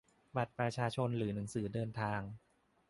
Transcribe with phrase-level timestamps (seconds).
[0.35, 2.21] บัตรประชาชน หรือ หนังสือเดินทาง